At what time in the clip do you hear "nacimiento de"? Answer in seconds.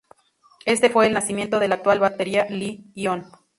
1.13-1.67